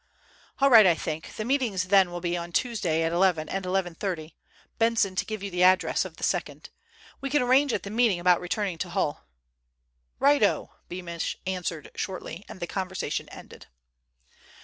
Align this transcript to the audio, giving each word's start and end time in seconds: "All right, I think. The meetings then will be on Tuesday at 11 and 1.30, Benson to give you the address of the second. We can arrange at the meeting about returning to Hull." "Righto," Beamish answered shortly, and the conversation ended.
"All 0.57 0.71
right, 0.71 0.87
I 0.87 0.95
think. 0.95 1.35
The 1.35 1.45
meetings 1.45 1.89
then 1.89 2.09
will 2.11 2.21
be 2.21 2.35
on 2.35 2.51
Tuesday 2.51 3.03
at 3.03 3.11
11 3.11 3.47
and 3.49 3.63
1.30, 3.63 4.33
Benson 4.79 5.15
to 5.15 5.25
give 5.25 5.43
you 5.43 5.51
the 5.51 5.61
address 5.61 6.05
of 6.05 6.17
the 6.17 6.23
second. 6.23 6.71
We 7.21 7.29
can 7.29 7.43
arrange 7.43 7.71
at 7.71 7.83
the 7.83 7.91
meeting 7.91 8.19
about 8.19 8.41
returning 8.41 8.79
to 8.79 8.89
Hull." 8.89 9.27
"Righto," 10.17 10.71
Beamish 10.89 11.37
answered 11.45 11.91
shortly, 11.93 12.43
and 12.49 12.59
the 12.59 12.65
conversation 12.65 13.29
ended. 13.29 13.67